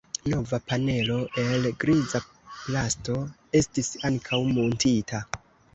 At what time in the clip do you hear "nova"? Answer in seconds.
0.33-0.57